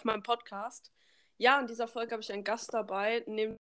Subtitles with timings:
[0.00, 0.90] auf meinem Podcast.
[1.36, 3.58] Ja, in dieser Folge habe ich einen Gast dabei, nämlich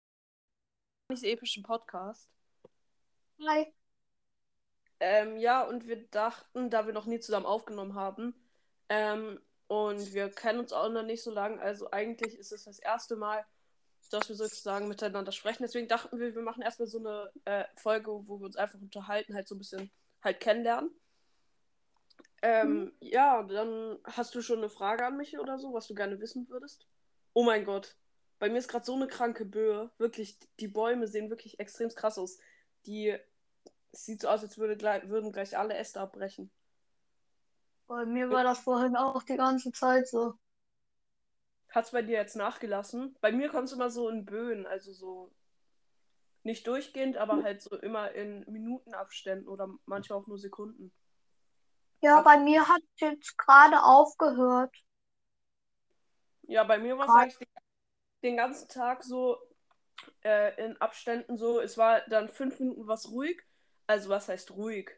[1.12, 2.30] diesen epischen Podcast.
[3.48, 3.74] Hi.
[5.00, 8.36] Ähm, ja, und wir dachten, da wir noch nie zusammen aufgenommen haben,
[8.90, 12.78] ähm, und wir kennen uns auch noch nicht so lange, also eigentlich ist es das
[12.78, 13.44] erste Mal,
[14.12, 15.64] dass wir sozusagen miteinander sprechen.
[15.64, 19.34] Deswegen dachten wir, wir machen erstmal so eine äh, Folge, wo wir uns einfach unterhalten,
[19.34, 19.92] halt so ein bisschen
[20.24, 20.92] halt kennenlernen.
[22.42, 22.94] Ähm, mhm.
[23.00, 26.48] Ja, dann hast du schon eine Frage an mich oder so, was du gerne wissen
[26.50, 26.88] würdest?
[27.34, 27.96] Oh mein Gott.
[28.40, 29.92] Bei mir ist gerade so eine kranke Böe.
[29.98, 32.38] Wirklich, die Bäume sehen wirklich extrem krass aus.
[32.86, 33.18] Die.
[33.92, 36.52] Es sieht so aus, als würde gleich, würden gleich alle Äste abbrechen.
[37.88, 40.34] Bei mir war das vorhin auch die ganze Zeit so.
[41.70, 43.16] Hat es bei dir jetzt nachgelassen?
[43.22, 45.32] Bei mir kommt es immer so in Böen, also so
[46.44, 50.92] nicht durchgehend, aber halt so immer in Minutenabständen oder manchmal auch nur Sekunden.
[52.02, 54.76] Ja, bei mir hat es jetzt gerade aufgehört.
[56.44, 57.48] Ja, bei mir war es eigentlich den,
[58.24, 59.38] den, ganzen Tag so
[60.24, 61.60] äh, in Abständen so.
[61.60, 63.42] Es war dann fünf Minuten was ruhig.
[63.88, 64.92] Also was heißt ruhig?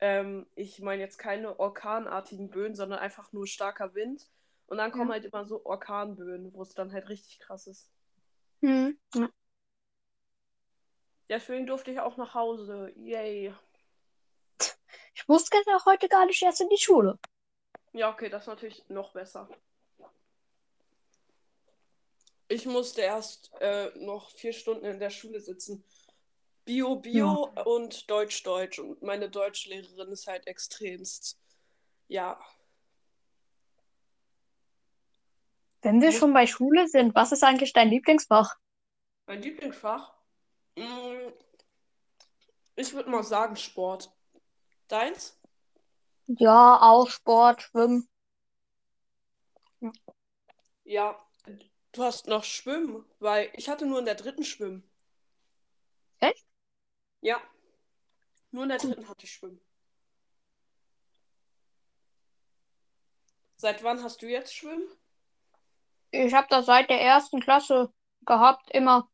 [0.00, 4.28] Ähm, ich meine jetzt keine orkanartigen Böen, sondern einfach nur starker Wind.
[4.66, 5.14] Und dann kommen ja.
[5.14, 7.90] halt immer so Orkanböen, wo es dann halt richtig krass ist.
[8.62, 8.98] Hm.
[9.14, 9.28] Ja.
[11.28, 12.92] Deswegen durfte ich auch nach Hause.
[12.96, 13.52] Yay.
[15.20, 17.18] Ich musste heute gar nicht erst in die Schule.
[17.92, 19.48] Ja, okay, das ist natürlich noch besser.
[22.48, 25.84] Ich musste erst äh, noch vier Stunden in der Schule sitzen.
[26.64, 27.62] Bio, Bio ja.
[27.62, 28.78] und Deutsch, Deutsch.
[28.78, 31.38] Und meine Deutschlehrerin ist halt extremst.
[32.08, 32.40] Ja.
[35.82, 36.18] Wenn wir Muss...
[36.18, 38.56] schon bei Schule sind, was ist eigentlich dein Lieblingsfach?
[39.26, 40.12] Mein Lieblingsfach?
[40.76, 41.32] Mm,
[42.76, 44.12] ich würde mal sagen Sport.
[44.90, 45.38] Deins?
[46.26, 48.08] Ja, auch Sport, Schwimmen.
[50.84, 51.16] Ja.
[51.92, 54.82] du hast noch Schwimmen, weil ich hatte nur in der dritten Schwimmen.
[56.18, 56.44] Echt?
[57.20, 57.40] Ja.
[58.50, 59.60] Nur in der dritten hatte ich Schwimmen.
[63.56, 64.88] Seit wann hast du jetzt Schwimmen?
[66.10, 67.92] Ich habe das seit der ersten Klasse
[68.26, 69.08] gehabt, immer.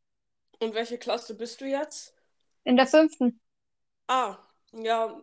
[0.60, 2.14] Und welche Klasse bist du jetzt?
[2.64, 3.40] In der fünften.
[4.06, 4.38] Ah,
[4.72, 5.20] ja,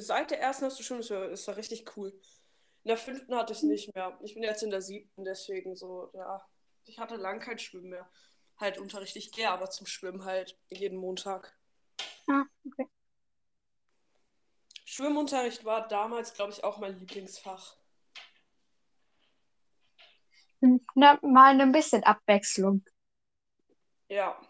[0.00, 2.10] seit der ersten hast du schon, ist ja, ist ja richtig cool.
[2.82, 4.18] In der fünften hatte ich es nicht mehr.
[4.22, 6.44] Ich bin jetzt in der siebten, deswegen so, ja.
[6.84, 8.10] Ich hatte lang kein Schwimmen mehr.
[8.56, 11.56] Halt Unterricht, ich gehe aber zum Schwimmen halt jeden Montag.
[12.28, 12.88] Ah, okay.
[14.84, 17.76] Schwimmunterricht war damals, glaube ich, auch mein Lieblingsfach.
[20.94, 22.84] Na, mal ein bisschen Abwechslung.
[24.08, 24.40] Ja.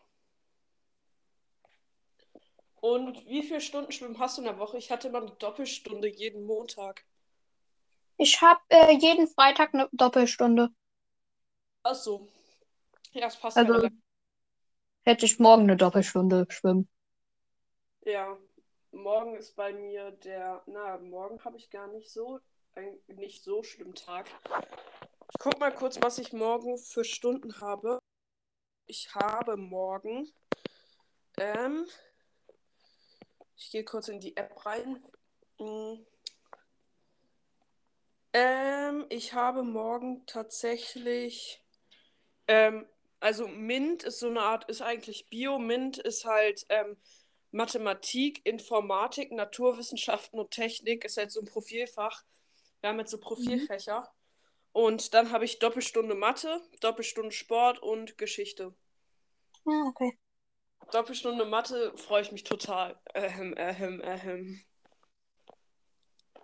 [2.80, 4.78] Und wie viele Stunden Schwimmen hast du in der Woche?
[4.78, 7.04] Ich hatte immer eine Doppelstunde jeden Montag.
[8.16, 10.70] Ich habe äh, jeden Freitag eine Doppelstunde.
[11.82, 12.28] Ach so.
[13.12, 13.90] Ja, es passt also, ja
[15.02, 16.88] hätte ich morgen eine Doppelstunde schwimmen.
[18.02, 18.38] Ja,
[18.92, 22.40] morgen ist bei mir der, na, morgen habe ich gar nicht so,
[22.74, 24.26] ein nicht so schlimm Tag.
[25.32, 27.98] Ich guck mal kurz, was ich morgen für Stunden habe.
[28.86, 30.28] Ich habe morgen,
[31.38, 31.86] ähm,
[33.60, 35.04] ich gehe kurz in die App rein.
[35.58, 36.06] Hm.
[38.32, 41.62] Ähm, ich habe morgen tatsächlich,
[42.48, 42.86] ähm,
[43.20, 46.96] also MINT ist so eine Art, ist eigentlich Bio, MINT ist halt ähm,
[47.50, 52.24] Mathematik, Informatik, Naturwissenschaften und Technik, ist halt so ein Profilfach.
[52.80, 54.00] Wir haben jetzt so Profilfächer.
[54.00, 54.06] Mhm.
[54.72, 58.72] Und dann habe ich Doppelstunde Mathe, Doppelstunde Sport und Geschichte.
[59.66, 60.16] Ah, okay.
[60.92, 62.98] Doppelstunde Mathe freue ich mich total.
[63.14, 64.64] Ähm, ähm, ähm.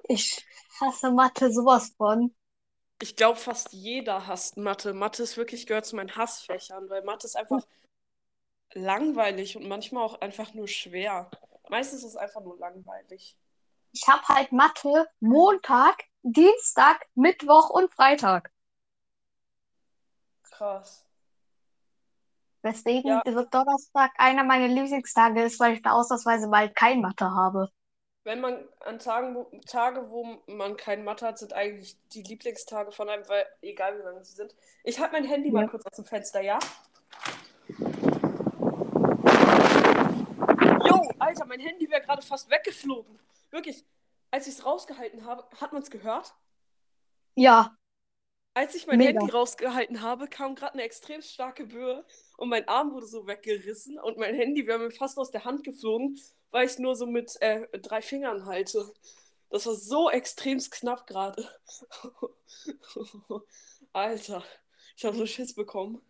[0.08, 0.46] Ich
[0.80, 2.34] hasse Mathe sowas von.
[3.02, 4.94] Ich glaube, fast jeder hasst Mathe.
[4.94, 7.66] Mathe ist wirklich gehört zu meinen Hassfächern, weil Mathe ist einfach
[8.72, 11.30] langweilig und manchmal auch einfach nur schwer.
[11.68, 13.36] Meistens ist es einfach nur langweilig.
[13.92, 18.50] Ich habe halt Mathe Montag, Dienstag, Mittwoch und Freitag.
[20.42, 21.04] Krass.
[22.66, 23.44] Weswegen ja.
[23.50, 27.70] Donnerstag einer meiner Lieblingstage ist, weil ich da ausnahmsweise bald kein Mathe habe.
[28.24, 32.90] Wenn man an Tagen, wo, Tage, wo man kein Mathe hat, sind eigentlich die Lieblingstage
[32.90, 34.52] von einem, weil egal wie lange sie sind.
[34.82, 35.54] Ich halte mein Handy ja.
[35.54, 36.58] mal kurz aus dem Fenster, ja?
[40.88, 43.16] Jo, Alter, mein Handy wäre gerade fast weggeflogen.
[43.52, 43.84] Wirklich,
[44.32, 46.34] als ich es rausgehalten habe, hat man es gehört?
[47.36, 47.76] Ja.
[48.56, 49.20] Als ich mein Mega.
[49.20, 52.06] Handy rausgehalten habe, kam gerade eine extrem starke Böe
[52.38, 55.62] und mein Arm wurde so weggerissen und mein Handy wäre mir fast aus der Hand
[55.62, 56.18] geflogen,
[56.52, 58.90] weil ich es nur so mit äh, drei Fingern halte.
[59.50, 61.46] Das war so extrem knapp gerade.
[63.92, 64.42] Alter.
[64.96, 66.00] Ich habe so Schiss bekommen.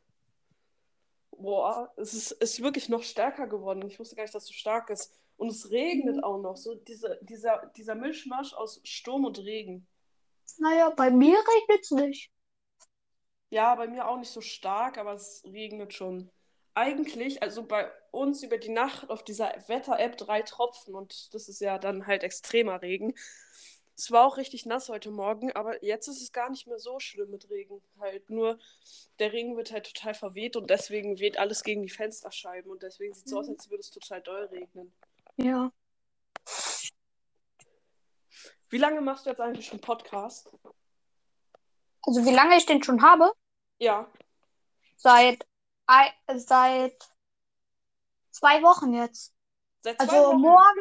[1.32, 3.82] Boah, es ist, ist wirklich noch stärker geworden.
[3.88, 5.12] Ich wusste gar nicht, dass es so stark ist.
[5.36, 6.24] Und es regnet Mhm.
[6.24, 6.56] auch noch.
[6.56, 9.88] So diese, dieser, dieser Mischmasch aus Sturm und Regen.
[10.58, 12.30] Naja, bei mir regnet es nicht.
[13.56, 16.30] Ja, bei mir auch nicht so stark, aber es regnet schon.
[16.74, 21.60] Eigentlich, also bei uns über die Nacht auf dieser Wetter-App drei Tropfen und das ist
[21.62, 23.14] ja dann halt extremer Regen.
[23.96, 27.00] Es war auch richtig nass heute Morgen, aber jetzt ist es gar nicht mehr so
[27.00, 27.80] schlimm mit Regen.
[27.98, 28.58] Halt nur,
[29.20, 33.14] der Regen wird halt total verweht und deswegen weht alles gegen die Fensterscheiben und deswegen
[33.14, 33.54] sieht es so aus, Mhm.
[33.54, 34.92] als würde es total doll regnen.
[35.38, 35.72] Ja.
[38.68, 40.52] Wie lange machst du jetzt eigentlich schon Podcast?
[42.02, 43.32] Also wie lange ich den schon habe?
[43.78, 44.08] Ja,
[44.96, 45.46] Seit,
[45.86, 46.96] ei- seit
[48.30, 49.34] zwei Wochen jetzt.
[49.82, 50.40] seit zwei Also Wochen.
[50.40, 50.80] morgen,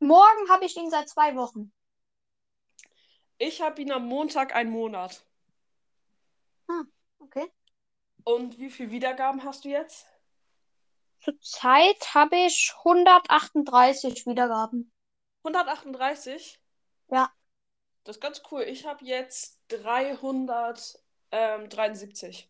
[0.00, 1.72] morgen habe ich ihn seit zwei Wochen.
[3.38, 5.24] Ich habe ihn am Montag einen Monat.
[7.18, 7.50] Okay.
[8.24, 10.06] Und wie viele Wiedergaben hast du jetzt?
[11.20, 14.92] Zurzeit habe ich 138 Wiedergaben.
[15.44, 16.60] 138?
[17.08, 17.32] Ja.
[18.04, 18.62] Das ist ganz cool.
[18.62, 19.60] Ich habe jetzt
[21.30, 22.48] 373.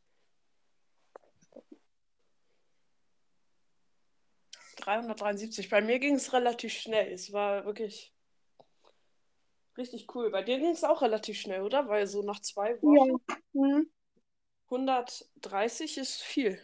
[4.76, 5.68] 373.
[5.68, 7.12] Bei mir ging es relativ schnell.
[7.12, 8.12] Es war wirklich
[9.76, 10.30] richtig cool.
[10.30, 11.88] Bei dir ging es auch relativ schnell, oder?
[11.88, 13.20] Weil so nach zwei Wochen
[13.52, 13.90] Hm.
[14.68, 16.60] 130 ist viel.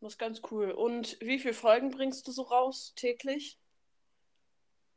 [0.00, 0.70] Das ist ganz cool.
[0.70, 3.58] Und wie viele Folgen bringst du so raus täglich?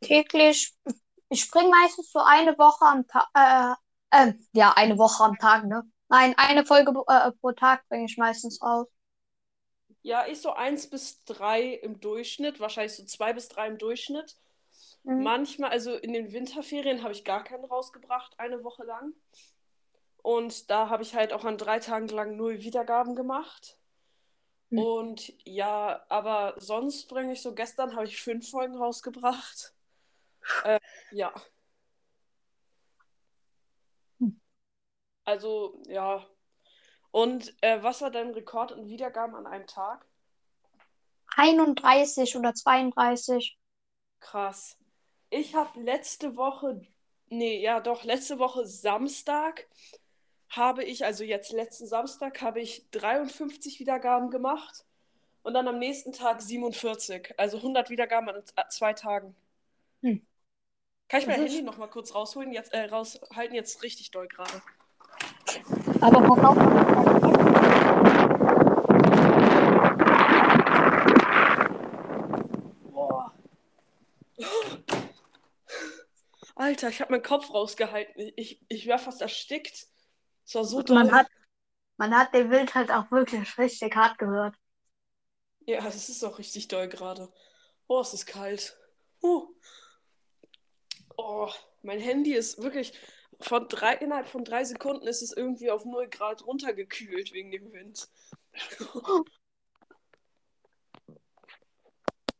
[0.02, 0.74] Täglich.
[1.30, 3.28] Ich springe meistens so eine Woche am Tag.
[3.34, 3.76] Äh,
[4.14, 5.84] äh, ja, eine Woche am Tag, ne?
[6.10, 8.88] Nein, eine Folge äh, pro Tag bringe ich meistens raus.
[10.02, 14.36] Ja, ich so eins bis drei im Durchschnitt, wahrscheinlich so zwei bis drei im Durchschnitt.
[15.04, 15.24] Mhm.
[15.24, 19.14] Manchmal, also in den Winterferien habe ich gar keinen rausgebracht, eine Woche lang.
[20.22, 23.78] Und da habe ich halt auch an drei Tagen lang null Wiedergaben gemacht.
[24.70, 24.80] Hm.
[24.80, 29.74] Und ja, aber sonst bringe ich so, gestern habe ich fünf Folgen rausgebracht.
[30.66, 30.82] Äh,
[31.12, 31.34] ja.
[35.26, 36.26] Also, ja.
[37.12, 40.06] Und äh, was war dein Rekord in Wiedergaben an einem Tag?
[41.36, 43.58] 31 oder 32.
[44.20, 44.78] Krass.
[45.30, 46.82] Ich habe letzte Woche,
[47.28, 49.68] nee, ja doch, letzte Woche Samstag
[50.50, 54.86] habe ich, also jetzt letzten Samstag, habe ich 53 Wiedergaben gemacht
[55.42, 57.34] und dann am nächsten Tag 47.
[57.38, 59.36] Also 100 Wiedergaben an zwei Tagen.
[60.02, 60.26] Hm.
[61.10, 62.54] Kann ich mein Handy nochmal kurz rausholen?
[62.54, 64.62] Jetzt, äh, raushalten jetzt richtig doll gerade.
[66.02, 66.58] Aber pass auf.
[72.92, 73.34] Boah.
[76.56, 78.32] Alter, ich habe meinen Kopf rausgehalten.
[78.36, 79.88] Ich, ich wäre fast erstickt.
[80.46, 80.96] Es war so doll.
[80.96, 81.28] Man hat,
[81.98, 84.56] man hat den Wind halt auch wirklich richtig hart gehört.
[85.66, 87.32] Ja, es ist auch richtig doll gerade.
[87.88, 88.78] Oh, es ist kalt.
[89.22, 89.48] Uh.
[91.16, 91.50] Oh,
[91.82, 92.94] mein Handy ist wirklich
[93.44, 97.72] von drei, innerhalb von drei Sekunden ist es irgendwie auf 0 Grad runtergekühlt wegen dem
[97.72, 98.10] Wind.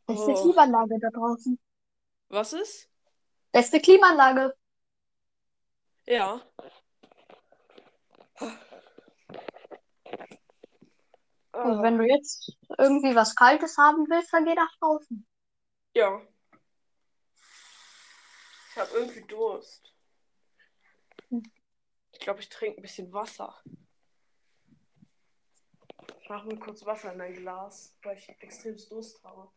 [0.06, 0.42] Beste Oh.
[0.42, 1.60] Klimaanlage da draußen.
[2.30, 2.90] Was ist?
[3.52, 4.54] Beste Klimaanlage.
[6.06, 6.42] Ja.
[11.52, 15.26] Ah, wenn du jetzt irgendwie was Kaltes haben willst, dann geh nach draußen.
[15.96, 16.22] ja.
[18.72, 19.93] Ich habe irgendwie Durst.
[22.12, 23.56] Ich glaube, ich trinke ein bisschen Wasser.
[26.22, 29.50] Ich mache mir kurz Wasser in ein Glas, weil ich extrem Durst habe.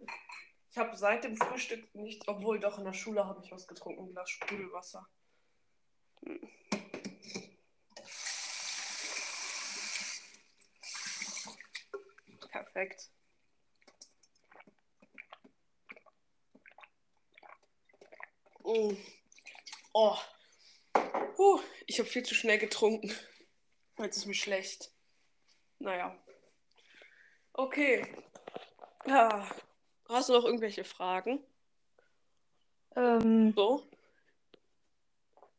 [0.70, 4.04] Ich habe seit dem Frühstück nichts, obwohl doch in der Schule habe ich was getrunken,
[4.04, 5.06] ein Glas Sprudelwasser.
[6.24, 6.40] Hm.
[12.50, 13.10] Perfekt.
[18.64, 18.96] Mm.
[19.94, 20.16] Oh.
[21.36, 23.12] Puh, ich habe viel zu schnell getrunken.
[23.98, 24.90] Jetzt ist mir schlecht.
[25.78, 26.16] Naja.
[27.52, 28.06] Okay.
[29.04, 29.46] Ja.
[30.08, 31.44] Hast du noch irgendwelche Fragen?
[32.96, 33.86] Ähm, So?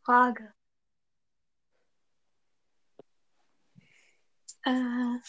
[0.03, 0.51] Frage.
[4.63, 5.19] Äh,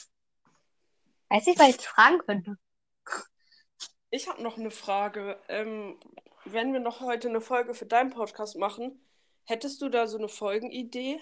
[1.28, 2.56] weiß ich, was ich fragen könnte.
[4.08, 5.38] Ich habe noch eine Frage.
[5.48, 6.00] Ähm,
[6.46, 8.98] wenn wir noch heute eine Folge für deinen Podcast machen,
[9.48, 11.20] hättest du da so eine Folgenidee?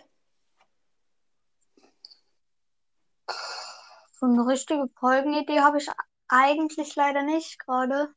[4.18, 5.88] So eine richtige Folgenidee habe ich
[6.28, 8.12] eigentlich leider nicht gerade.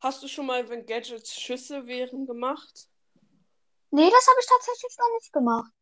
[0.00, 2.88] Hast du schon mal, wenn Gadgets Schüsse wären, gemacht?
[3.90, 5.72] Nee, das habe ich tatsächlich noch nicht gemacht.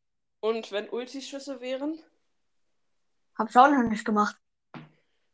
[0.41, 2.03] Und wenn Ultischüsse wären?
[3.39, 4.37] Habe ich auch noch nicht gemacht.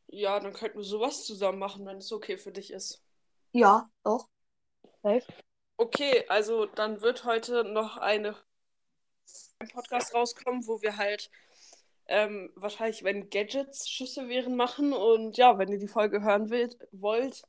[0.06, 3.02] Ja, dann könnten wir sowas zusammen machen, wenn es okay für dich ist.
[3.52, 4.28] Ja, doch.
[5.02, 5.24] Safe.
[5.78, 8.36] Okay, also dann wird heute noch eine
[9.58, 11.30] ein Podcast rauskommen, wo wir halt
[12.06, 14.92] ähm, wahrscheinlich, wenn Gadgets Schüsse wären, machen.
[14.92, 17.42] Und ja, wenn ihr die Folge hören wollt, wollt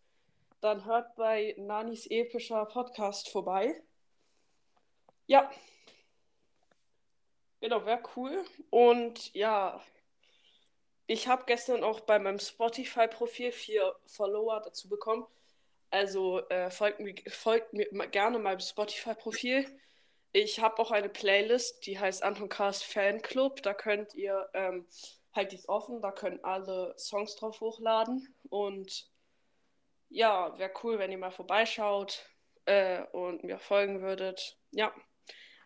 [0.62, 3.81] dann hört bei Nanis epischer Podcast vorbei.
[5.27, 5.51] Ja.
[7.60, 8.43] Genau, wäre cool.
[8.69, 9.81] Und ja,
[11.07, 15.25] ich habe gestern auch bei meinem Spotify-Profil vier Follower dazu bekommen.
[15.89, 19.65] Also äh, folgt, mir, folgt mir gerne meinem Spotify-Profil.
[20.34, 23.62] Ich habe auch eine Playlist, die heißt Anton Cast Fanclub.
[23.63, 24.86] Da könnt ihr, ähm,
[25.34, 28.36] halt die offen, da können alle Songs drauf hochladen.
[28.50, 29.10] Und
[30.10, 32.25] ja, wäre cool, wenn ihr mal vorbeischaut
[32.65, 34.58] äh, und mir folgen würdet.
[34.72, 34.94] Ja.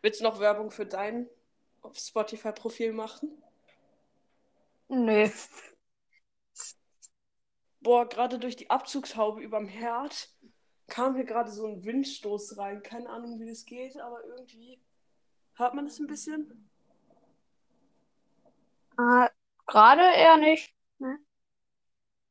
[0.01, 1.29] Willst du noch Werbung für dein
[1.93, 3.41] Spotify-Profil machen?
[4.87, 5.29] Nö.
[7.81, 10.29] Boah, gerade durch die Abzugshaube überm Herd
[10.87, 12.83] kam hier gerade so ein Windstoß rein.
[12.83, 14.81] Keine Ahnung, wie das geht, aber irgendwie
[15.55, 16.55] hört man das ein bisschen.
[18.97, 19.29] Äh,
[19.67, 20.73] gerade eher nicht.
[20.99, 21.19] Ne?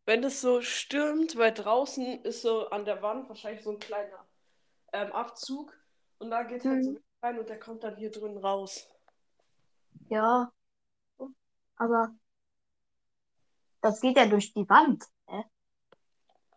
[0.06, 4.26] Wenn es so stürmt, weil draußen ist so an der Wand wahrscheinlich so ein kleiner
[4.92, 5.74] ähm, Abzug
[6.18, 6.94] und da geht halt so Mhm.
[6.94, 8.88] Wind rein und der kommt dann hier drin raus.
[10.10, 10.52] Ja.
[11.76, 12.14] Aber
[13.82, 15.04] das geht ja durch die Wand.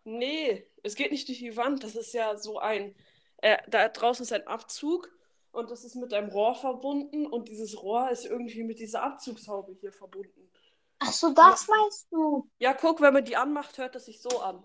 [0.04, 0.18] Ne?
[0.18, 1.82] Nee, es geht nicht durch die Wand.
[1.84, 2.94] Das ist ja so ein.
[3.38, 5.10] Äh, da draußen ist ein Abzug
[5.52, 9.72] und das ist mit einem Rohr verbunden und dieses Rohr ist irgendwie mit dieser Abzugshaube
[9.80, 10.50] hier verbunden.
[10.98, 12.48] Ach so, das meinst du?
[12.58, 14.62] Ja, guck, wenn man die anmacht, hört das sich so an.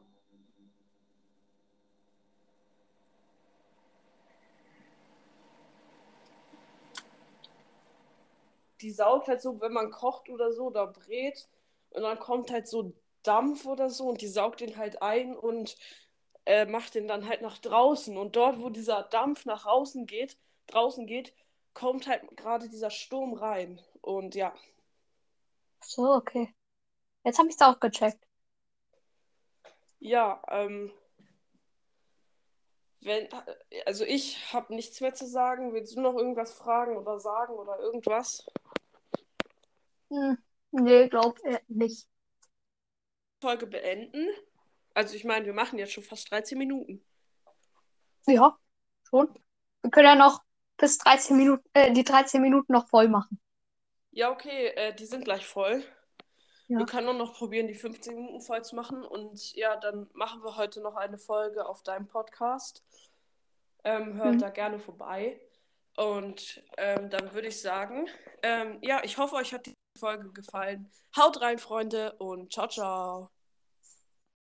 [8.82, 11.50] Die saugt halt so, wenn man kocht oder so oder brät
[11.90, 12.94] und dann kommt halt so
[13.30, 15.78] Dampf oder so und die saugt den halt ein und
[16.46, 18.18] äh, macht den dann halt nach draußen.
[18.18, 21.34] Und dort, wo dieser Dampf nach außen geht, draußen geht,
[21.74, 23.82] kommt halt gerade dieser Sturm rein.
[24.02, 24.54] Und ja,
[25.84, 26.56] So, okay.
[27.26, 28.26] Jetzt habe ich es auch gecheckt.
[30.00, 30.92] ja, ähm,
[33.02, 33.28] wenn,
[33.86, 35.74] also ich habe nichts mehr zu sagen.
[35.74, 38.46] Willst du noch irgendwas fragen oder sagen oder irgendwas?
[40.12, 40.38] Hm,
[40.72, 42.08] nee, glaub äh, nicht.
[43.42, 44.28] Folge beenden.
[44.94, 47.06] Also ich meine, wir machen jetzt schon fast 13 Minuten.
[48.28, 48.58] Ja,
[49.10, 49.34] schon.
[49.82, 50.42] Wir können ja noch
[50.78, 53.40] bis 13 Minuten, äh, die 13 Minuten noch voll machen.
[54.12, 55.84] Ja, okay, äh, die sind gleich voll.
[56.68, 56.80] Ja.
[56.80, 59.04] Wir können nur noch probieren, die 15 Minuten voll zu machen.
[59.04, 62.84] Und ja, dann machen wir heute noch eine Folge auf deinem Podcast.
[63.84, 64.40] Ähm, hört Mhm.
[64.40, 65.40] da gerne vorbei.
[65.96, 68.08] Und ähm, dann würde ich sagen,
[68.44, 70.90] ähm, ja, ich hoffe, euch hat die Folge gefallen.
[71.16, 73.30] Haut rein, Freunde, und ciao, ciao.